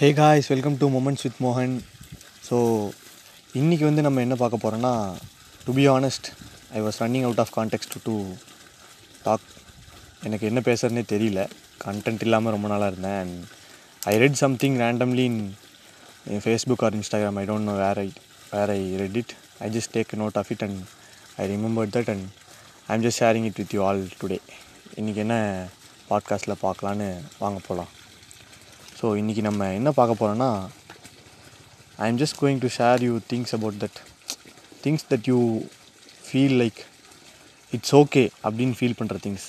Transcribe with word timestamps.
Hey 0.00 0.12
guys 0.12 0.46
welcome 0.46 0.76
to 0.76 0.86
moments 0.88 1.22
with 1.22 1.40
மோகன் 1.40 1.74
so 2.48 2.56
இன்றைக்கி 3.54 3.84
வந்து 3.84 4.02
நம்ம 4.02 4.20
என்ன 4.20 4.34
பார்க்க 4.34 4.60
போகிறோன்னா 4.64 4.92
to 5.66 5.72
be 5.72 5.88
honest 5.88 6.28
I 6.72 6.80
was 6.80 6.98
running 7.02 7.22
out 7.22 7.38
of 7.38 7.52
contact 7.56 7.96
to 8.04 8.14
talk 9.22 9.46
எனக்கு 10.22 10.46
என்ன 10.46 10.60
பேசுறதுனே 10.60 11.04
தெரியல. 11.12 11.42
கண்டென்ட் 11.84 12.22
இல்லாமல் 12.22 12.52
ரொம்ப 12.52 12.68
நாளாக 12.68 12.90
இருந்தேன். 12.92 13.20
And 13.20 13.36
I 14.02 14.18
read 14.18 14.34
something 14.34 14.76
randomly 14.80 15.26
in 15.26 16.42
Facebook 16.44 16.84
or 16.84 16.94
Instagram 16.94 17.38
I 17.38 17.46
don't 17.46 17.70
know 17.70 17.76
where 17.76 17.98
I 17.98 18.08
where 18.52 18.70
I 18.70 18.80
read 18.96 19.16
it 19.16 19.34
I 19.58 19.70
just 19.70 19.94
take 19.96 20.18
note 20.18 20.38
of 20.38 20.50
it 20.50 20.62
and 20.62 20.80
I 21.36 21.46
remember 21.46 21.94
that 21.98 22.08
and 22.08 22.26
I 22.88 22.94
am 22.94 23.06
just 23.08 23.22
sharing 23.24 23.44
it 23.44 23.60
with 23.62 23.74
you 23.74 23.82
all 23.84 24.02
today 24.20 24.40
இன்றைக்கி 24.96 25.16
என்ன 25.16 25.36
பாட்காஸ்ட்டில் 26.10 26.62
பார்க்கலான்னு 26.62 27.08
வாங்க 27.38 27.60
போகலாம் 27.68 27.90
so 29.00 29.08
இன்றைக்கி 29.16 29.42
நம்ம 29.42 29.66
என்ன 29.74 29.90
பார்க்க 29.92 30.20
போகிறோன்னா 30.20 30.48
I 31.98 32.06
am 32.08 32.18
just 32.18 32.38
going 32.40 32.58
to 32.58 32.68
share 32.74 33.02
you 33.02 33.12
things 33.30 33.54
about 33.54 33.78
that 33.84 33.98
things 34.82 35.06
that 35.08 35.28
you 35.30 35.38
feel 36.24 36.56
like 36.62 36.80
it's 37.72 37.94
okay 37.94 38.22
அப்படின்னு 38.44 38.76
ஃபீல் 38.78 38.98
பண்ணுற 38.98 39.18
திங்ஸ் 39.26 39.46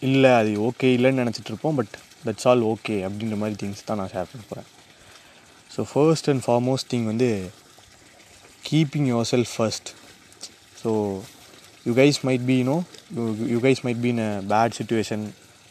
இல்லை 0.00 0.30
அது 0.32 0.52
ஓகே 0.68 0.90
இல்லைன்னு 0.96 1.22
நினச்சிட்டு 1.22 1.52
இருப்போம் 1.52 1.76
பட் 1.76 1.94
தட்ஸ் 2.24 2.46
ஆல் 2.46 2.62
ஓகே 2.70 2.96
அப்படின்ற 3.06 3.36
மாதிரி 3.36 3.58
திங்ஸ் 3.62 3.84
தான் 3.84 4.00
நான் 4.00 4.12
ஷேர் 4.14 4.30
பண்ண 4.30 4.44
போகிறேன் 4.48 4.68
so 5.70 5.82
first 5.90 6.28
and 6.28 6.44
foremost 6.46 6.90
thing 6.90 7.06
வந்து 7.06 7.30
keeping 8.64 9.08
your 9.10 9.28
self 9.30 9.52
first 9.56 9.90
so 10.82 10.90
you 11.86 11.94
guys 11.94 12.20
might 12.28 12.46
be 12.46 12.58
you know 12.60 12.78
you 13.16 13.22
you 13.48 13.60
guys 13.60 13.82
might 13.86 14.02
be 14.02 14.10
in 14.14 14.24
a 14.28 14.32
bad 14.52 14.76
situation 14.80 15.24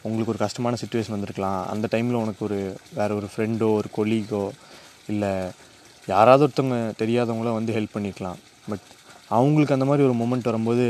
உங்களுக்கு 0.06 0.32
ஒரு 0.34 0.42
கஷ்டமான 0.44 0.76
சுச்சுவேஷன் 0.82 1.16
வந்திருக்கலாம். 1.16 1.60
அந்த 1.72 1.88
டைமில் 1.94 2.20
உனக்கு 2.22 2.42
ஒரு 2.48 2.58
வேறு 2.98 3.16
ஒரு 3.18 3.28
ஃப்ரெண்டோ 3.32 3.68
ஒரு 3.80 3.88
கொலீகோ 3.98 4.44
இல்லை 5.12 5.32
யாராவது 6.12 6.44
ஒருத்தவங்க 6.46 6.78
தெரியாதவங்களோ 7.02 7.52
வந்து 7.58 7.74
ஹெல்ப் 7.76 7.94
பண்ணிக்கலாம். 7.96 8.38
பட் 8.70 8.86
அவங்களுக்கு 9.38 9.74
அந்த 9.76 9.86
மாதிரி 9.88 10.04
ஒரு 10.08 10.14
மூமெண்ட் 10.20 10.48
வரும்போது 10.50 10.84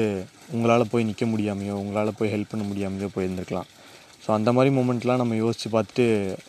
உங்களால் 0.55 0.91
போய் 0.93 1.07
நிற்க 1.09 1.25
முடியாமையோ 1.33 1.75
உங்களால் 1.81 2.19
போய் 2.19 2.33
ஹெல்ப் 2.35 2.53
பண்ண 2.53 2.65
முடியாமையோ 2.71 3.09
போயிருந்துருக்கலாம். 3.17 3.69
ஸோ 4.25 4.31
அந்த 4.37 4.51
மாதிரி 4.57 4.71
மூமெண்ட்லாம் 4.77 5.21
நம்ம 5.23 5.37
யோசித்து 5.43 5.69
பார்த்துட்டு 5.75 6.05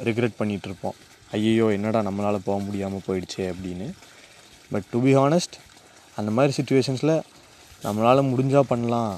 ரிக்ரெட் 0.08 0.40
பண்ணிகிட்ருப்போம் 0.40 0.98
ஐயோ 1.38 1.68
என்னடா 1.78 2.00
நம்மளால் 2.08 2.46
போக 2.48 2.58
முடியாமல் 2.68 3.06
போயிடுச்சே 3.08 3.44
அப்படின்னு. 3.52 3.88
பட் 4.72 4.88
டு 4.94 5.00
பி 5.06 5.12
ஹானஸ்ட் 5.20 5.56
அந்த 6.20 6.32
மாதிரி 6.38 6.54
சுச்சுவேஷன்ஸில் 6.58 7.16
நம்மளால் 7.84 8.30
முடிஞ்சால் 8.32 8.70
பண்ணலாம். 8.72 9.14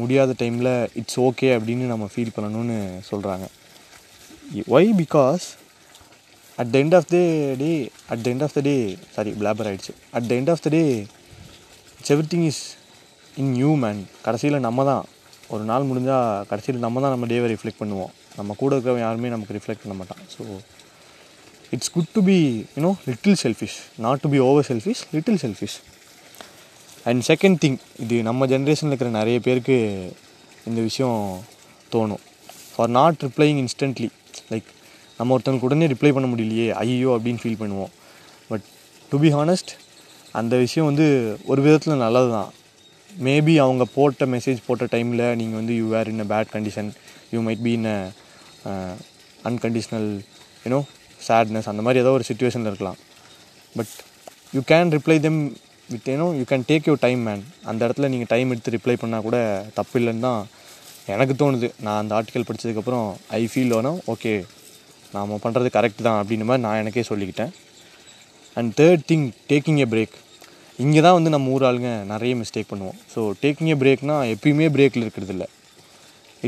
முடியாத 0.00 0.34
டைமில் 0.42 0.72
இட்ஸ் 1.00 1.18
ஓகே 1.26 1.48
அப்படின்னு 1.56 1.92
நம்ம 1.92 2.08
ஃபீல் 2.12 2.34
பண்ணணும்னு 2.36 2.78
சொல்கிறாங்க 3.10 3.46
why 4.76 4.90
because 5.02 5.44
at 6.58 6.72
the 6.74 6.78
end 6.84 6.96
of 6.98 7.08
the 7.14 7.18
day 7.62 7.70
at 8.12 8.22
the 8.24 8.28
end 8.32 8.44
of 8.46 8.56
the 8.58 8.62
day 8.68 8.74
sorry 9.16 9.32
blabber 9.40 9.68
ஆகிடுச்சு 9.70 9.94
at 10.18 10.28
the 10.30 10.34
end 10.40 10.52
of 10.54 10.64
the 10.66 10.70
day 10.76 10.82
it's 11.98 12.12
everything 12.34 12.46
is 12.50 12.62
in 13.42 13.52
new 13.58 13.70
man 13.84 14.00
கடைசியில் 14.26 14.64
நம்ம 14.66 14.84
தான். 14.90 15.04
ஒரு 15.54 15.64
நாள் 15.70 15.88
முடிஞ்சால் 15.88 16.44
கடைசியில் 16.50 16.84
நம்ம 16.84 17.00
தான் 17.04 17.12
நம்ம 17.14 17.26
டேவை 17.32 17.48
ரிஃப்ளெக்ட் 17.54 17.80
பண்ணுவோம். 17.82 18.12
நம்ம 18.38 18.54
கூட 18.60 18.70
இருக்கிறவங்க 18.74 19.04
யாருமே 19.06 19.32
நமக்கு 19.34 19.56
ரிஃப்ளெக்ட் 19.56 19.82
பண்ண 19.84 19.94
மாட்டான். 20.00 20.22
So 20.34 20.42
it's 21.74 21.92
good 21.96 22.12
to 22.16 22.20
be 22.28 22.36
you know 22.76 22.92
little 23.10 23.36
selfish 23.42 23.76
not 24.04 24.22
to 24.24 24.30
be 24.34 24.38
over 24.48 24.66
selfish 24.70 25.02
little 25.16 25.40
selfish 25.44 25.76
and 27.10 27.22
second 27.30 27.58
thing 27.62 27.78
இது 28.04 28.16
நம்ம 28.28 28.46
ஜென்ரேஷனில் 28.52 28.92
இருக்கிற 28.92 29.10
நிறைய 29.18 29.38
பேருக்கு 29.46 29.76
இந்த 30.68 30.80
விஷயம் 30.88 31.18
தோணும். 31.94 32.22
For 32.74 32.92
not 32.98 33.18
replying 33.26 33.58
instantly 33.62 34.08
like 34.52 34.68
நம்ம 35.18 35.34
ஒருத்தவங்களுக்கு 35.34 35.68
உடனே 35.68 35.88
ரிப்ளை 35.92 36.10
பண்ண 36.14 36.28
முடியலையே 36.32 36.66
ஐயோ 36.82 37.10
அப்படின்னு 37.16 37.42
ஃபீல் 37.42 37.60
பண்ணுவோம். 37.62 37.92
பட் 38.50 38.64
டு 39.10 39.18
பி 39.24 39.30
ஹானஸ்ட் 39.38 39.72
அந்த 40.40 40.54
விஷயம் 40.64 40.88
வந்து 40.90 41.06
ஒரு 41.50 41.60
விதத்தில் 41.66 42.02
நல்லது 42.04 42.30
தான் 42.36 42.50
மேபி 43.10 43.54
அவங்க 43.64 43.84
போட்ட 43.96 44.26
மெசேஜ் 44.34 44.64
போட்ட 44.68 44.84
டைமில் 44.94 45.24
நீங்கள் 45.40 45.58
வந்து 45.60 45.74
you 45.80 45.86
were 45.94 46.10
in 46.12 46.22
a 46.24 46.28
bad 46.32 46.50
condition 46.54 46.88
you 47.34 47.40
might 47.48 47.62
be 47.66 47.72
in 47.78 47.88
a 47.92 47.98
unconditional 49.50 50.08
you know 50.64 50.80
sadness 51.28 51.68
அந்த 51.72 51.82
மாதிரி 51.86 52.02
ஏதோ 52.04 52.12
ஒரு 52.16 52.26
சுச்சுவேஷனில் 52.30 52.70
இருக்கலாம். 52.72 52.98
But 53.76 53.92
you 54.56 54.62
can 54.72 54.90
reply 54.96 55.16
them 55.26 55.40
with 55.92 56.08
you know 56.14 56.26
you 56.38 56.44
can 56.50 56.66
take 56.68 56.86
your 56.88 57.00
time 57.06 57.22
man 57.28 57.42
அந்த 57.70 57.80
இடத்துல 57.86 58.08
நீங்கள் 58.12 58.30
டைம் 58.32 58.52
எடுத்து 58.52 58.74
ரிப்ளை 58.76 58.94
பண்ணால் 59.02 59.24
கூட 59.26 59.38
தப்பு 59.78 59.96
இல்லைன்னு 60.00 60.24
தான் 60.26 60.42
எனக்கு 61.14 61.34
தோணுது. 61.40 61.68
நான் 61.84 62.00
அந்த 62.02 62.12
ஆர்டிக்கல் 62.18 62.46
படித்ததுக்கப்புறம் 62.48 63.06
ஐ 63.38 63.42
ஃபீல் 63.52 63.74
வேணும். 63.76 63.98
ஓகே 64.12 64.32
நாம் 65.14 65.34
பண்ணுறது 65.44 65.68
கரெக்ட் 65.76 66.06
தான் 66.06 66.18
அப்படின்ற 66.20 66.46
மாதிரி 66.50 66.64
நான் 66.66 66.80
எனக்கே 66.82 67.04
சொல்லிக்கிட்டேன். 67.10 67.52
And 68.58 68.72
third 68.80 69.04
thing 69.10 69.26
taking 69.50 69.80
a 69.84 69.86
break 69.94 70.16
இங்கே 70.84 71.00
தான் 71.06 71.16
வந்து 71.18 71.32
நம்ம 71.34 71.52
ஊர் 71.56 71.66
ஆளுங்க 71.68 71.90
நிறைய 72.12 72.34
மிஸ்டேக் 72.42 72.70
பண்ணுவோம். 72.72 72.96
ஸோ 73.12 73.20
டேக்கிங் 73.42 73.70
எ 73.74 73.76
பிரேக்னால் 73.82 74.30
எப்பயுமே 74.34 74.68
பிரேக்கில் 74.76 75.04
இருக்கிறது 75.06 75.34
இல்லை. 75.36 75.48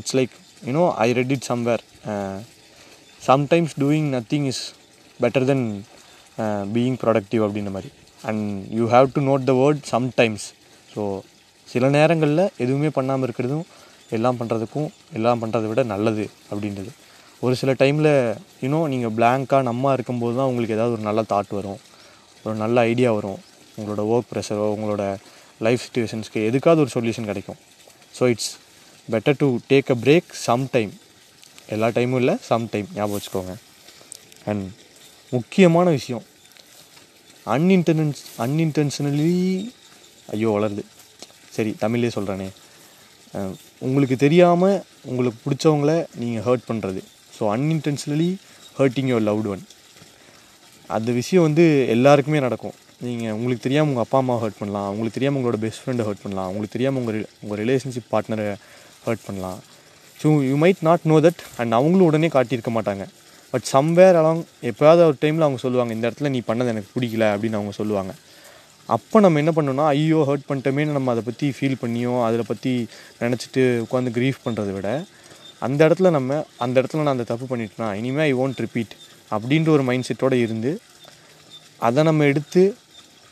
It's 0.00 0.16
like 0.18 0.34
you know 0.68 0.86
I 1.06 1.08
read 1.18 1.34
it 1.36 1.46
somewhere 1.50 1.84
sometimes 3.28 3.76
doing 3.82 4.08
nothing 4.16 4.48
is 4.52 4.64
better 5.20 5.48
then 5.52 5.66
being 6.74 6.98
productive 7.04 7.44
அப்படின்ற 7.46 7.72
மாதிரி. 7.76 7.90
And 8.28 8.44
you 8.78 8.84
have 8.94 9.08
to 9.16 9.22
note 9.30 9.48
the 9.50 9.54
word 9.62 9.82
sometimes 9.94 10.46
so 10.92 11.02
சில 11.72 11.88
நேரங்களில் 11.96 12.44
எதுவுமே 12.64 12.90
பண்ணாமல் 12.96 13.26
இருக்கிறதும் 13.26 13.66
எல்லாம் 14.16 14.38
பண்ணுறதுக்கும் 14.40 14.88
எல்லாம் 15.16 15.40
பண்ணுறதை 15.42 15.68
விட 15.70 15.82
நல்லது 15.92 16.24
அப்படின்றது. 16.50 16.90
ஒரு 17.44 17.54
சில 17.60 17.70
டைமில் 17.80 18.10
யூனோ 18.64 18.80
நீங்கள் 18.92 19.14
பிளாங்காக 19.16 19.62
நம்ம 19.68 19.92
இருக்கும்போது 19.96 20.34
தான் 20.38 20.48
உங்களுக்கு 20.50 20.76
ஏதாவது 20.76 20.94
ஒரு 20.96 21.04
நல்ல 21.08 21.22
தாட் 21.32 21.50
வரும். 21.58 21.80
ஒரு 22.44 22.54
நல்ல 22.62 22.76
ஐடியா 22.90 23.10
வரும். 23.18 23.40
உங்களோட 23.78 24.02
ஒர்க் 24.12 24.30
ப்ரெஷரோ 24.32 24.68
உங்களோட 24.76 25.04
லைஃப் 25.66 25.82
சுச்சுவேஷன்ஸ்க்கு 25.86 26.40
எதுக்காவது 26.50 26.82
ஒரு 26.84 26.92
சொல்யூஷன் 26.96 27.28
கிடைக்கும். 27.30 27.58
So 28.18 28.22
it's 28.32 28.52
better 29.08 29.38
to 29.42 29.48
take 29.72 29.90
a 29.94 29.98
break 30.04 30.30
some 30.46 30.64
time 30.76 30.92
எல்லா 31.74 31.88
டைமும் 31.98 32.20
இல்லை 32.22 32.36
சம் 32.48 32.64
டைம் 32.72 32.88
ஞாபகம் 32.96 33.16
வச்சுக்கோங்க. 33.16 33.54
அண்ட் 34.50 34.64
முக்கியமான 35.36 35.86
விஷயம் 35.98 36.24
அன்இன்டென்ஸ் 37.54 38.22
அன்இன்டென்ஷனலி 38.44 39.32
ஐயோ 40.34 40.50
வளருது. 40.56 40.82
சரி 41.56 41.72
தமிழ்லேயே 41.82 42.12
சொல்கிறேனே 42.16 42.48
உங்களுக்கு 43.86 44.16
தெரியாமல் 44.24 44.78
உங்களுக்கு 45.10 45.38
பிடிச்சவங்கள 45.44 45.92
நீங்கள் 46.22 46.44
ஹர்ட் 46.46 46.66
பண்ணுறது 46.70 47.00
so 47.36 47.42
unintentionally 47.54 48.30
hurting 48.78 49.10
your 49.12 49.26
loved 49.28 49.50
one 49.54 49.64
அந்த 50.96 51.10
விஷயம் 51.18 51.44
வந்து 51.46 51.64
எல்லாருக்குமே 51.94 52.40
நடக்கும். 52.46 52.74
நீங்கள் 53.06 53.34
உங்களுக்கு 53.36 53.64
தெரியாமல் 53.64 53.90
உங்கள் 53.92 54.06
அப்பா 54.06 54.18
அம்மாவை 54.22 54.40
ஹர்ட் 54.42 54.58
பண்ணலாம். 54.60 54.88
உங்களுக்கு 54.92 55.16
தெரியாமல் 55.16 55.38
உங்களோட 55.40 55.58
பெஸ்ட் 55.64 55.82
ஃப்ரெண்டை 55.84 56.04
ஹர்ட் 56.08 56.22
பண்ணலாம். 56.24 56.48
உங்களுக்கு 56.50 56.74
தெரியாமல் 56.76 57.00
உங்கள் 57.02 57.18
உங்கள் 57.42 57.60
ரிலேஷன்ஷிப் 57.62 58.10
பார்ட்னரை 58.12 58.46
ஹர்ட் 59.06 59.24
பண்ணலாம். 59.28 59.58
So 60.20 60.26
you 60.50 60.54
might 60.64 60.82
not 60.88 61.06
know 61.12 61.16
that 61.26 61.42
and 61.62 61.76
அவங்களும் 61.78 62.08
உடனே 62.10 62.30
காட்டியிருக்க 62.36 62.72
மாட்டாங்க. 62.76 63.06
பட் 63.56 63.68
சம்வேர் 63.74 64.16
அலாங் 64.20 64.40
எப்போயாவது 64.68 65.02
ஒரு 65.10 65.16
டைமில் 65.20 65.44
அவங்க 65.44 65.58
சொல்லுவாங்க 65.62 65.92
இந்த 65.96 66.06
இடத்துல 66.08 66.28
நீ 66.32 66.40
பண்ணது 66.48 66.72
எனக்கு 66.72 66.90
பிடிக்கல 66.94 67.24
அப்படின்னு 67.34 67.58
அவங்க 67.58 67.72
சொல்லுவாங்க. 67.78 68.12
அப்போ 68.94 69.20
நம்ம 69.24 69.40
என்ன 69.42 69.52
பண்ணோம்னா 69.56 69.86
ஐயோ 69.92 70.18
ஹர்ட் 70.28 70.44
பண்ணிட்டோமேனு 70.48 70.96
நம்ம 70.96 71.12
அதை 71.14 71.22
பற்றி 71.28 71.46
ஃபீல் 71.56 71.78
பண்ணியோ 71.82 72.12
அதை 72.26 72.44
பற்றி 72.50 72.72
நினச்சிட்டு 73.22 73.62
உட்காந்து 73.84 74.12
க்ரீஃப் 74.18 74.42
பண்ணுறத 74.46 74.72
விட 74.76 74.90
அந்த 75.66 75.80
இடத்துல 75.88 76.10
நம்ம 76.16 76.38
அந்த 76.66 76.76
இடத்துல 76.80 77.02
நான் 77.04 77.14
அந்த 77.16 77.26
தப்பு 77.32 77.48
பண்ணிட்டேனா 77.52 77.88
இனிமேல் 78.00 78.26
ஐ 78.28 78.34
ஓன்ட் 78.42 78.62
ரிப்பீட் 78.66 78.92
அப்படின்ற 79.36 79.70
ஒரு 79.76 79.86
மைண்ட் 79.90 80.08
செட்டோடு 80.10 80.42
இருந்து 80.46 80.72
அதை 81.88 82.04
நம்ம 82.10 82.28
எடுத்து 82.32 82.64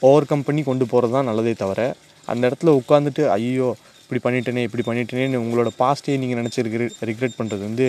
ஓவர் 0.02 0.30
கம் 0.32 0.46
பண்ணி 0.48 0.64
கொண்டு 0.70 0.86
போகிறது 0.94 1.16
தான் 1.18 1.30
நல்லதே 1.30 1.54
தவிர 1.62 1.80
அந்த 2.28 2.42
இடத்துல 2.50 2.76
உட்காந்துட்டு 2.80 3.24
ஐயோ 3.38 3.70
இப்படி 4.02 4.22
பண்ணிட்டேனே 4.26 4.66
இப்படி 4.70 4.84
பண்ணிட்டேனேன்னு 4.90 5.44
உங்களோட 5.44 5.70
பாஸ்ட்டே 5.82 6.20
நீங்கள் 6.24 6.42
நினச்சி 6.42 6.68
ரிக்ரெட் 7.10 7.38
பண்ணுறது 7.40 7.64
வந்து 7.70 7.88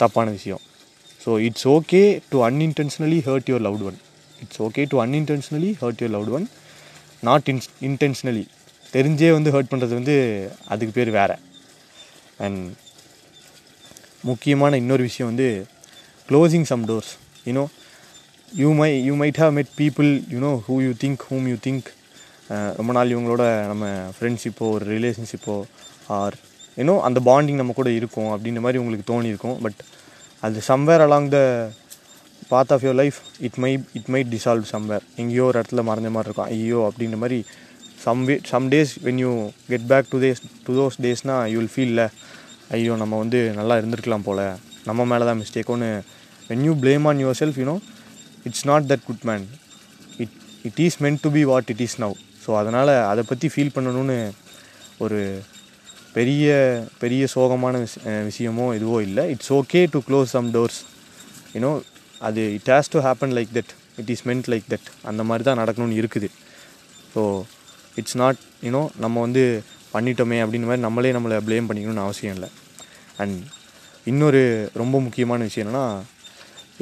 தப்பான 0.00 0.30
விஷயம். 0.38 0.62
So 1.24 1.30
it's 1.46 1.68
okay 1.68 2.02
to 2.30 2.38
unintentionally 2.48 3.20
hurt 3.28 3.48
your 3.50 3.64
loved 3.68 3.84
one 3.90 3.98
it's 4.42 4.60
okay 4.66 4.84
to 4.88 4.96
unintentionally 5.04 5.70
hurt 5.80 6.00
your 6.02 6.14
loved 6.16 6.34
one 6.38 6.46
not 7.20 7.48
இன்ஸ் 7.52 7.68
இன்டென்ஷனலி 7.80 8.44
தெரிஞ்சே 8.92 9.30
வந்து 9.32 9.50
ஹர்ட் 9.54 9.70
பண்ணுறது 9.72 9.94
வந்து 9.98 10.14
அதுக்கு 10.68 10.94
பேர் 10.94 11.10
வேறு. 11.10 11.36
அண்ட் 12.38 12.62
முக்கியமான 14.22 14.76
இன்னொரு 14.76 15.02
விஷயம் 15.02 15.30
வந்து 15.30 15.46
closing 16.28 16.66
some 16.72 16.84
doors 16.88 17.12
you know 17.46 17.64
you 18.56 18.68
my 18.80 18.90
you 19.04 19.14
might 19.16 19.38
have 19.42 19.52
met 19.52 19.72
people 19.78 20.10
you know 20.34 20.50
who 20.68 20.74
you 20.86 20.92
think 21.04 21.22
whom 21.30 21.46
you 21.48 21.56
think 21.66 21.88
ரொம்ப 22.78 22.92
நாள் 22.92 23.12
இவங்களோட 23.14 23.44
நம்ம 23.66 23.84
ஃப்ரெண்ட்ஷிப்போ 24.16 24.66
ஒரு 24.74 24.84
ரிலேஷன்ஷிப்போ 24.98 25.56
ஆர் 26.18 26.34
யூனோ 26.76 27.00
அந்த 27.00 27.20
பாண்டிங் 27.24 27.60
நம்ம 27.60 27.72
கூட 27.72 27.90
இருக்கும் 27.90 28.30
அப்படின்ற 28.32 28.60
மாதிரி 28.60 28.78
உங்களுக்கு 28.78 29.06
தோணியிருக்கும். 29.12 29.58
பட் 29.60 29.80
அது 30.46 30.60
somewhere 30.70 31.02
along 31.06 31.28
the 31.34 31.38
path 32.52 32.72
of 32.74 32.84
your 32.84 32.98
life 33.00 33.18
it 33.46 33.58
my 33.64 33.70
it 33.98 34.08
might 34.14 34.30
dissolve 34.34 34.64
somewhere 34.72 35.04
எங்கேயோ 35.20 35.44
ஒரு 35.50 35.56
இடத்துல 35.60 35.82
மறைஞ்ச 35.88 36.08
மாதிரி 36.16 36.28
இருக்கும். 36.28 36.48
ஐயோ 36.54 36.80
அப்படின்ற 36.88 37.18
மாதிரி 37.22 37.38
some 38.04 38.22
way 38.28 38.34
some 38.50 38.66
days 38.72 38.92
when 39.06 39.20
you 39.24 39.30
get 39.70 39.86
back 39.92 40.08
to 40.14 40.18
these 40.24 40.40
to 40.66 40.72
those 40.80 40.98
டேஸ்னால் 41.06 41.44
you 41.52 41.58
will 41.60 41.72
ஃபீல்ல 41.74 42.04
ஐயோ 42.76 42.94
நம்ம 43.02 43.14
வந்து 43.22 43.40
நல்லா 43.60 43.74
இருந்திருக்கலாம் 43.80 44.26
போல். 44.28 44.44
நம்ம 44.88 45.04
மேலே 45.12 45.24
தான் 45.30 45.40
மிஸ்டேக் 45.42 45.72
ஒன்று 45.74 45.90
when 46.50 46.64
you 46.68 46.74
blame 46.84 47.06
on 47.10 47.22
your 47.24 47.38
self 47.42 47.60
you know 47.62 47.76
it's 48.48 48.66
not 48.70 48.88
that 48.92 49.04
good 49.08 49.24
man 49.30 49.44
it 50.24 50.36
it 50.68 50.80
is 50.86 50.98
meant 51.06 51.22
to 51.26 51.32
be 51.38 51.44
what 51.52 51.70
it 51.74 51.82
is 51.86 51.98
now 52.04 52.14
so 52.44 52.52
அதனால் 52.60 52.92
அதை 53.12 53.24
பற்றி 53.30 53.48
ஃபீல் 53.54 53.74
பண்ணணும்னு 53.76 54.18
ஒரு 55.04 55.20
பெரிய 56.16 56.46
பெரிய 57.02 57.22
சோகமான 57.34 57.74
விஷ 57.84 57.96
விஷயமோ 58.28 58.66
எதுவோ 58.78 58.96
இல்லை. 59.08 59.24
It's 59.34 59.52
okay 59.58 59.80
to 59.94 60.00
close 60.08 60.32
some 60.36 60.48
doors 60.56 60.80
you know 61.54 61.70
அது 62.28 62.42
it 62.56 62.70
has 62.74 62.92
to 62.94 63.00
happen 63.06 63.34
like 63.38 63.50
that 63.58 63.72
it 64.00 64.10
is 64.14 64.24
meant 64.30 64.48
like 64.52 64.66
that 64.72 64.88
அந்த 65.10 65.22
மாதிரி 65.28 65.44
தான் 65.48 65.60
நடக்கணும்னு 65.62 65.98
இருக்குது. 66.02 66.28
ஸோ 67.14 67.22
இட்ஸ் 68.00 68.18
நாட் 68.22 68.40
யூனோ 68.66 68.82
நம்ம 69.04 69.16
வந்து 69.26 69.44
பண்ணிட்டோமே 69.94 70.36
அப்படின்ற 70.44 70.68
மாதிரி 70.70 70.84
நம்மளே 70.86 71.12
நம்மளை 71.16 71.38
ப்ளேம் 71.48 71.68
பண்ணிக்கணும்னு 71.70 72.04
அவசியம் 72.06 72.34
இல்லை. 72.36 72.50
அண்ட் 73.22 73.38
இன்னொரு 74.10 74.42
ரொம்ப 74.82 74.96
முக்கியமான 75.06 75.40
விஷயம் 75.48 75.66
என்னென்னா 75.66 75.86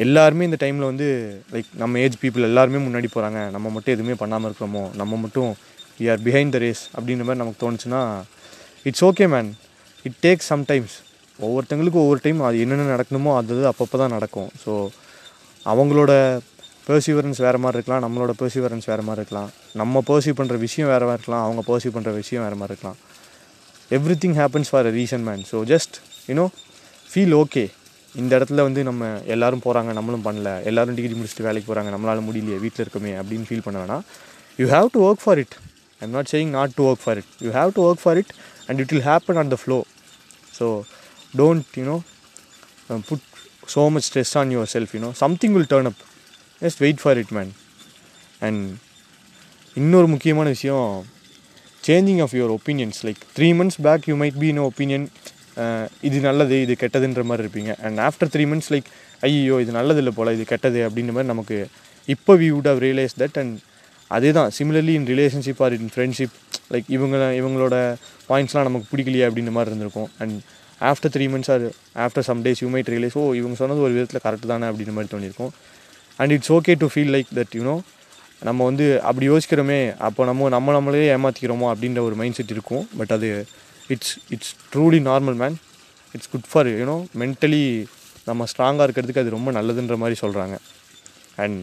எல்லாருமே 0.04 0.46
இந்த 0.48 0.58
டைமில் 0.62 0.90
வந்து 0.90 1.06
லைக் 1.54 1.70
நம்ம 1.80 1.98
ஏஜ் 2.04 2.20
பீப்புள் 2.22 2.48
எல்லாருமே 2.50 2.78
முன்னாடி 2.84 3.08
போகிறாங்க 3.14 3.40
நம்ம 3.54 3.70
மட்டும் 3.74 3.94
எதுவுமே 3.96 4.14
பண்ணாமல் 4.22 4.48
இருக்கிறோமோ 4.48 4.84
நம்ம 5.00 5.16
மட்டும் 5.24 5.50
we 5.98 6.06
are 6.12 6.22
behind 6.26 6.54
the 6.56 6.60
race 6.64 6.84
அப்படின்ற 6.96 7.24
மாதிரி 7.26 7.42
நமக்கு 7.42 7.62
தோணுச்சுன்னா 7.64 8.02
it's 8.88 9.04
okay 9.08 9.26
man 9.34 9.50
it 10.08 10.18
takes 10.26 10.48
sometimes 10.52 10.94
ஒவ்வொருத்தங்களுக்கும் 11.38 12.04
ஒவ்வொரு 12.04 12.20
டைம் 12.24 12.40
அது 12.48 12.56
என்னென்ன 12.64 12.88
நடக்கணுமோ 12.94 13.30
அது 13.40 13.52
அது 13.56 13.66
அப்பப்போ 13.72 13.98
தான் 14.02 14.14
நடக்கும். 14.16 14.48
ஸோ 14.62 14.72
அவங்களோட 15.72 16.12
பர்சிவரன்ஸ் 16.88 17.40
வேறு 17.46 17.58
மாதிரி 17.64 17.78
இருக்கலாம். 17.78 18.02
நம்மளோட 18.04 18.32
பர்சிவரன்ஸ் 18.40 18.86
வேறு 18.90 19.02
மாதிரி 19.08 19.20
இருக்கலாம். 19.22 19.50
நம்ம 19.80 20.02
பர்சீவ் 20.10 20.38
பண்ணுற 20.40 20.56
விஷயம் 20.66 20.88
வேறு 20.92 21.06
மாதிரி 21.08 21.18
இருக்கலாம். 21.20 21.44
அவங்க 21.46 21.62
பர்சீவ் 21.70 21.94
பண்ணுற 21.96 22.12
விஷயம் 22.20 22.44
வேறு 22.46 22.58
மாதிரி 22.60 22.74
இருக்கலாம். 22.74 22.98
Everything 24.22 24.36
happens 24.40 24.70
for 24.72 24.88
a 24.90 24.92
reason 24.98 25.24
man 25.28 25.42
so 25.50 25.58
just 25.72 25.96
you know 26.30 26.46
feel 27.10 27.34
okay 27.42 27.64
இந்த 28.14 28.32
இடத்துல 28.38 28.62
வந்து 28.68 28.80
நம்ம 28.90 29.08
எல்லாரும் 29.34 29.62
போகிறாங்க 29.64 29.90
நம்மளும் 29.98 30.24
பண்ணல. 30.28 30.50
எல்லாரும் 30.70 30.96
டிகிரி 30.98 31.14
முடிச்சுட்டு 31.18 31.46
வேலைக்கு 31.48 31.68
போகிறாங்க 31.70 31.90
நம்மளால் 31.94 32.26
முடியலையே 32.28 32.58
வீட்டில் 32.64 32.84
இருக்கமே 32.84 33.12
அப்படின்னு 33.20 33.46
ஃபீல் 33.48 33.66
பண்ண 33.66 33.78
வேணாம். 33.82 34.04
You 34.60 34.66
have 34.76 34.88
to 34.94 35.02
work 35.08 35.22
for 35.24 35.40
it 35.44 35.54
I'm 36.04 36.14
not 36.16 36.30
saying 36.32 36.50
not 36.58 36.74
to 36.78 36.84
work 36.90 37.02
for 37.04 37.18
it 37.22 37.30
you 37.46 37.50
have 37.58 37.72
to 37.76 37.82
work 37.88 38.02
for 38.04 38.18
it 38.22 38.32
and 38.70 38.80
it 38.84 38.92
will 38.94 39.06
happen 39.08 39.40
on 39.42 39.52
the 39.54 39.58
flow 39.62 39.78
so 40.54 40.66
don't 41.34 41.78
you know 41.80 41.96
put 43.10 43.26
so 43.74 43.82
much 43.94 44.06
stress 44.08 44.34
on 44.40 44.52
your 44.56 44.70
self 44.74 44.92
you know 44.96 45.10
something 45.24 45.54
will 45.56 45.70
turn 45.72 45.88
up 45.92 46.00
just 46.62 46.82
wait 46.84 47.02
for 47.02 47.18
it 47.18 47.32
man 47.38 47.50
and 48.40 48.62
இன்னொரு 49.76 50.08
முக்கியமான 50.14 50.48
விஷயம் 50.56 50.86
changing 51.82 52.22
of 52.24 52.34
your 52.38 52.54
opinions 52.56 52.98
like 53.06 53.20
three 53.36 53.48
months 53.58 53.78
back 53.86 54.06
you 54.10 54.14
might 54.22 54.38
be 54.38 54.48
in 54.48 54.62
opinion 54.68 55.06
இது 56.02 56.18
நல்லது 56.20 56.56
இது 56.64 56.74
கெட்டதுன்ற 56.82 57.22
மாதிரி 57.24 57.42
இருப்பீங்க. 57.44 57.72
And 57.86 57.98
after 58.08 58.30
three 58.34 58.44
months 58.50 58.70
like 58.74 58.88
ஐயோ 59.22 59.56
இது 59.64 59.72
நல்லது 59.72 60.00
இல்லை 60.02 60.12
போல் 60.18 60.34
இது 60.36 60.44
கெட்டது 60.52 60.80
அப்படின்ற 60.86 61.12
மாதிரி 61.16 61.30
நமக்கு 61.32 61.56
இப்போ 62.08 62.32
we 62.42 62.48
would 62.50 62.68
have 62.72 62.80
realise 62.86 63.14
that 63.22 63.38
and 63.38 63.54
அதே 64.10 64.30
தான் 64.38 64.50
similarly 64.58 64.94
in 65.00 65.08
relationship 65.12 65.60
or 65.62 65.74
in 65.78 65.90
friendship 65.94 66.36
like 66.72 66.88
இவங்க 66.96 67.16
இவங்களோட 67.40 67.76
பாயிண்ட்ஸ்லாம் 68.30 68.66
நமக்கு 68.68 68.88
பிடிக்கலையே 68.92 69.24
அப்படின்ற 69.28 69.52
மாதிரி 69.56 69.70
இருந்திருக்கும். 69.72 70.10
And 70.22 70.36
after 70.90 71.12
three 71.14 71.26
months 71.32 71.50
or 71.54 71.64
after 72.04 72.26
some 72.28 72.42
days 72.44 72.60
you 72.64 72.68
might 72.74 72.90
realise 72.94 73.16
oh 73.22 73.24
இவங்க 73.40 73.56
சொன்னது 73.62 73.80
ஒரு 73.86 73.94
விதத்தில் 73.96 74.24
கரெக்ட் 74.26 74.50
தானே 74.52 74.66
அப்படின்ற 74.70 74.92
மாதிரி 74.98 75.12
தோணியிருக்கும். 75.14 75.52
And 76.20 76.32
it's 76.36 76.52
okay 76.58 76.74
to 76.82 76.88
feel 76.94 77.12
like 77.16 77.30
that 77.40 77.56
you know 77.58 77.74
நம்ம 78.48 78.64
வந்து 78.68 78.84
அப்படி 79.08 79.24
யோசிக்கிறோமே 79.30 79.80
அப்போ 80.08 80.24
நம்ம 80.30 80.48
நம்ம 80.56 80.72
நம்மளே 80.76 81.08
ஏமாற்றிக்கிறோமோ 81.16 81.66
அப்படின்ற 81.72 82.00
ஒரு 82.08 82.14
மைண்ட் 82.20 82.36
செட் 82.38 82.54
இருக்கும். 82.56 82.84
பட் 82.98 83.12
அது 83.16 83.28
it's 83.94 84.14
it's 84.34 84.54
truly 84.72 85.00
normal 85.10 85.38
man 85.42 85.56
it's 86.14 86.30
good 86.34 86.48
for 86.50 86.68
you know 86.80 86.96
mentally 87.22 87.64
நம்ம 88.28 88.46
ஸ்ட்ராங்காக 88.52 88.86
இருக்கிறதுக்கு 88.86 89.22
அது 89.22 89.36
ரொம்ப 89.36 89.50
நல்லதுன்ற 89.58 89.96
மாதிரி 90.02 90.16
சொல்கிறாங்க 90.22 90.56
அண்ட் 91.44 91.60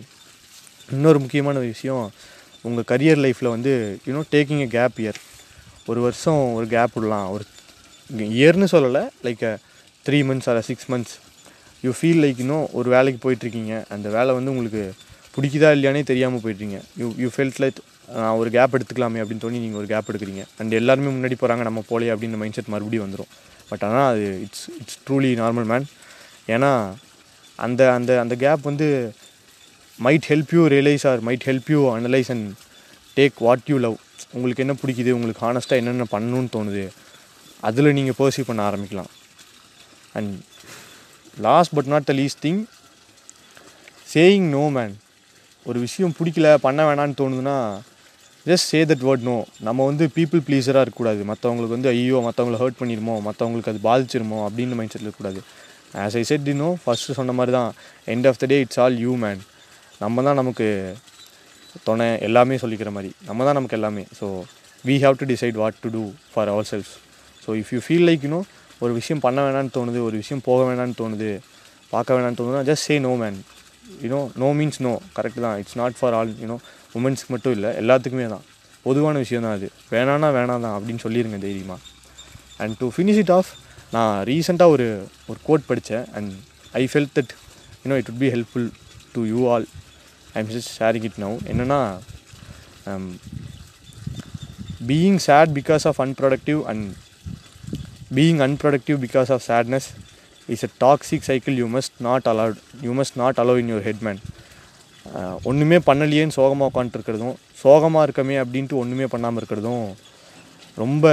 இன்னொரு 0.95 1.19
முக்கியமான 1.24 1.60
விஷயம் 1.71 2.06
உங்கள் 2.62 2.88
கரியர் 2.92 3.21
லைஃப்பில் 3.25 3.54
வந்து 3.56 3.74
you know 4.07 4.21
taking 4.31 4.62
a 4.65 4.68
gap 4.77 4.98
year 5.04 5.19
ஒரு 5.86 6.00
வருஷம் 6.06 6.42
ஒரு 6.57 6.68
கேப் 6.68 6.95
விடலாம். 6.95 7.27
ஒரு 7.31 7.44
இயர்னு 8.39 8.68
சொல்லலை 8.74 9.04
like 9.25 9.44
three 10.06 10.19
months 10.30 10.50
or 10.51 10.62
six 10.69 10.88
months 10.92 11.15
you 11.86 11.92
feel 12.00 12.21
like 12.24 12.39
இன்னும் 12.44 12.68
ஒரு 12.80 12.89
வேலைக்கு 12.95 13.19
போயிட்டுருக்கீங்க. 13.25 13.74
அந்த 13.95 14.07
வேலை 14.18 14.31
வந்து 14.38 14.51
உங்களுக்கு 14.51 14.83
பிடிக்குதா 15.36 15.69
இல்லையானே 15.75 16.04
தெரியாமல் 16.12 16.44
போயிட்டுருங்க 16.44 16.80
யூ 17.01 17.07
யூ 17.24 17.30
ஃபெல்ட் 17.36 17.59
லைக் 17.63 17.80
நான் 18.15 18.38
ஒரு 18.42 18.50
கேப் 18.56 18.75
எடுத்துக்கலாமே 18.75 19.21
அப்படின்னு 19.21 19.44
தோணி 19.45 19.60
நீங்கள் 19.63 19.81
ஒரு 19.81 19.88
கேப் 19.94 20.10
எடுக்கிறீங்க. 20.12 20.44
அண்ட் 20.60 20.74
எல்லாருமே 20.81 21.10
முன்னாடி 21.15 21.38
போகிறாங்க 21.42 21.63
நம்ம 21.69 21.83
போலே 21.88 22.10
அப்படின்னு 22.13 22.39
மைண்ட் 22.42 22.57
செட் 22.57 22.74
மறுபடியும் 22.74 23.06
வந்துடும் 23.07 23.31
பட் 23.69 23.83
ஆனால் 23.88 24.07
அது 24.13 24.25
it's 24.45 24.68
it's 24.81 25.00
truly 25.07 25.31
normal 25.42 25.68
man 25.71 25.88
ஏன்னா 26.56 26.71
அந்த 27.60 27.81
அந்த 27.98 28.12
அந்த 28.24 28.36
கேப் 28.44 28.68
வந்து 28.69 28.88
might 30.06 30.28
help 30.32 30.52
you 30.56 30.64
realise 30.76 31.06
or 31.12 31.22
might 31.28 31.46
help 31.50 31.70
you 31.74 31.80
analyse 31.98 32.30
and 32.34 32.48
take 33.18 33.38
what 33.48 33.70
you 33.72 33.78
love 33.86 33.98
உங்களுக்கு 34.36 34.64
என்ன 34.66 34.76
பிடிக்குது 34.82 35.12
உங்களுக்கு 35.18 35.44
ஹானஸ்ட்டாக 35.46 35.82
என்னென்ன 35.82 36.06
பண்ணணும்னு 36.14 36.52
தோணுது 36.56 36.86
அதில் 37.68 37.96
நீங்கள் 37.98 38.18
பர்சீவ் 38.20 38.50
பண்ண 38.50 38.62
ஆரம்பிக்கலாம். 38.70 39.12
And 40.18 40.34
last 41.48 41.74
but 41.78 41.90
not 41.94 42.08
the 42.10 42.14
least 42.20 42.42
thing 42.46 42.62
saying 44.14 44.48
no 44.58 44.64
man 44.78 44.94
ஒரு 45.66 45.78
விஷயம் 45.86 46.14
பிடிக்கல 46.20 46.50
பண்ண 46.66 46.82
வேணான்னு 46.90 47.18
தோணுதுன்னா 47.22 47.58
just 48.50 48.70
say 48.72 48.80
that 48.90 49.04
word 49.08 49.26
no 49.30 49.38
நம்ம 49.68 49.86
வந்து 49.90 50.06
பீப்புள் 50.18 50.42
ப்ளீஸராக 50.48 50.84
இருக்கக்கூடாது. 50.86 51.22
மற்றவங்களுக்கு 51.32 51.76
வந்து 51.78 51.90
ஐயோ 51.96 52.20
மற்றவங்கள 52.28 52.58
ஹர்ட் 52.64 52.80
பண்ணிடுமோ 52.82 53.16
மற்றவங்களுக்கு 53.28 53.72
அது 53.74 53.82
பாதிச்சிருமோ 53.90 54.40
அப்படின்னு 54.48 54.78
மைண்ட் 54.80 54.94
செட்டில் 54.94 55.08
இருக்கக்கூடாது. 55.08 55.42
ஆஸ் 56.04 56.18
ஐ 56.22 56.24
செட் 56.30 56.48
இன்னும் 56.54 56.78
ஃபஸ்ட்டு 56.84 57.18
சொன்ன 57.20 57.36
மாதிரி 57.40 57.54
தான் 57.58 57.70
end 58.14 58.28
of 58.32 58.40
the 58.44 58.48
day 58.54 58.60
it's 58.66 58.80
all 58.84 58.98
you 59.06 59.14
man 59.26 59.42
நம்ம 60.04 60.24
தான் 60.28 60.40
நமக்கு 60.42 60.68
துணை 61.88 62.08
எல்லாமே 62.28 62.56
சொல்லிக்கிற 62.64 62.90
மாதிரி. 62.96 63.10
நம்ம 63.30 63.46
தான் 63.48 63.58
நமக்கு 63.60 63.78
எல்லாமே. 63.80 64.04
So 64.20 64.26
we 64.86 64.96
have 65.04 65.16
to 65.22 65.26
decide 65.34 65.58
what 65.62 65.78
to 65.84 65.90
do 65.96 66.04
for 66.34 66.50
our 66.54 66.68
selves 66.72 66.92
so 67.44 67.56
if 67.62 67.72
you 67.76 67.80
feel 67.86 68.06
like 68.10 68.24
you know 68.28 68.42
ஒரு 68.84 68.92
விஷயம் 69.00 69.22
பண்ண 69.26 69.40
வேணான்னு 69.46 69.72
தோணுது 69.78 70.00
ஒரு 70.08 70.16
விஷயம் 70.22 70.44
போக 70.48 70.60
வேணான்னு 70.70 70.96
தோணுது 71.02 71.30
பார்க்க 71.94 72.16
வேணான்னு 72.18 72.38
தோணுதுன்னா 72.40 72.66
just 72.70 72.88
say 72.90 72.96
no 73.08 73.12
man 73.24 73.38
you know 74.04 74.20
no 74.44 74.50
means 74.60 74.80
no 74.88 74.94
correct 75.18 75.42
தான். 75.46 75.58
It's 75.62 75.78
not 75.82 75.98
for 76.00 76.16
all 76.20 76.32
you know 76.44 76.58
உமன்ஸ்க்கு 77.00 77.32
மட்டும் 77.36 77.54
இல்லை 77.58 77.70
எல்லாத்துக்குமே 77.82 78.28
தான். 78.34 78.44
பொதுவான 78.86 79.16
விஷயம் 79.24 79.46
தான் 79.46 79.56
அது. 79.58 79.68
வேணான்னா 79.94 80.30
வேணாம் 80.38 80.64
தான் 80.66 80.76
அப்படின்னு 80.78 81.04
சொல்லிடுங்க 81.06 81.40
தைரியமாக 81.46 81.80
and 82.64 82.76
to 82.82 82.88
finish 82.96 83.22
it 83.24 83.34
off 83.38 83.50
நான் 83.96 84.14
ரீசெண்டாக 84.30 84.76
ஒரு 84.76 84.88
ஒரு 85.32 85.40
கோட் 85.48 85.68
படித்தேன் 85.70 86.06
and 86.18 86.32
I 86.82 86.84
felt 86.92 87.14
that 87.18 87.34
you know 87.84 87.98
it 88.02 88.10
would 88.14 88.22
be 88.24 88.30
helpful 88.36 88.70
to 89.16 89.22
you 89.34 89.42
all 89.54 89.68
I'm 90.38 90.50
just 90.50 90.72
sharing 90.78 91.03
it 91.03 91.20
now 91.20 91.36
என்னென்னா 91.51 91.79
being 94.86 95.17
sad 95.17 95.51
because 95.60 95.88
of 95.88 96.01
unproductive 96.01 96.60
and 96.65 96.86
being 98.15 98.41
unproductive 98.41 99.00
because 99.06 99.32
of 99.32 99.44
sadness 99.48 99.88
is 100.50 100.63
a 100.63 100.72
toxic 100.82 101.22
cycle 101.22 101.56
you 101.56 101.67
must 101.67 101.96
not 102.00 102.27
allowed 102.27 102.60
you 102.82 102.94
must 103.01 103.15
not 103.15 103.39
allow 103.39 103.58
in 103.58 103.72
your 103.74 103.88
head man 103.88 104.20
ஒன்றுமே 105.44 105.77
பண்ணலையேன்னு 105.86 106.32
சோகமாக 106.32 106.70
உட்காந்துருக்கிறதும் 106.72 107.36
சோகமாக 107.62 108.06
இருக்கமே 108.08 108.36
அப்படின்ட்டு 108.41 108.74
ஒன்றுமே 108.74 109.06
பண்ணாமல் 109.06 109.41
இருக்கிறதும் 109.41 109.86
ரொம்ப 110.77 111.06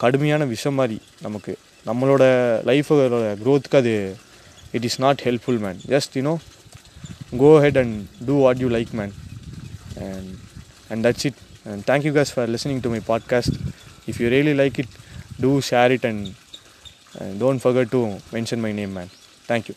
கடுமையான 0.00 0.44
விஷம் 0.44 0.74
மாதிரி 0.74 1.00
நமக்கு. 1.22 1.52
நம்மளோட 1.86 2.22
லைஃபோட 2.66 3.02
க்ரோத்துக்கு 3.42 3.76
அது 3.76 3.92
it 4.72 4.84
is 4.84 5.00
not 5.00 5.22
helpful 5.24 5.58
man 5.58 5.80
just 5.88 6.16
you know 6.16 6.34
go 7.36 7.56
ahead 7.56 7.76
and 7.76 8.08
do 8.24 8.36
what 8.36 8.58
you 8.58 8.68
like 8.68 8.92
man. 8.92 9.12
And 9.96 10.38
and 10.90 11.04
that's 11.04 11.24
it. 11.24 11.34
And 11.64 11.84
thank 11.84 12.04
you 12.04 12.12
guys 12.12 12.30
for 12.30 12.46
listening 12.46 12.80
to 12.82 12.88
my 12.90 13.00
podcast. 13.00 13.52
If 14.06 14.20
you 14.20 14.30
really 14.30 14.54
like 14.54 14.78
it 14.78 14.88
do 15.40 15.60
share 15.60 15.90
it 15.92 16.04
and, 16.04 16.34
and 17.18 17.40
don't 17.40 17.58
forget 17.58 17.90
to 17.92 18.18
mention 18.32 18.60
my 18.60 18.72
name 18.72 18.94
man. 18.94 19.08
Thank 19.46 19.68
you 19.68 19.74